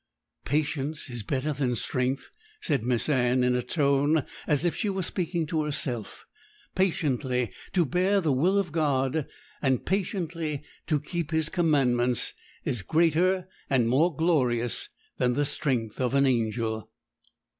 'Patience 0.45 1.11
is 1.11 1.21
better 1.21 1.53
than 1.53 1.75
strength,' 1.75 2.31
said 2.59 2.81
Miss 2.83 3.07
Anne, 3.07 3.43
in 3.43 3.53
a 3.55 3.61
tone 3.61 4.25
as 4.47 4.65
if 4.65 4.75
she 4.75 4.89
were 4.89 5.03
speaking 5.03 5.45
to 5.45 5.61
herself: 5.63 6.25
'patiently 6.73 7.51
to 7.73 7.85
bear 7.85 8.19
the 8.19 8.31
will 8.31 8.57
of 8.57 8.71
God, 8.71 9.27
and 9.61 9.85
patiently 9.85 10.63
to 10.87 10.99
keep 10.99 11.29
His 11.29 11.49
commandments, 11.49 12.33
is 12.65 12.81
greater 12.81 13.47
and 13.69 13.87
more 13.87 14.15
glorious 14.15 14.89
than 15.17 15.33
the 15.33 15.45
strength 15.45 16.01
of 16.01 16.15
an 16.15 16.25
angel.' 16.25 16.89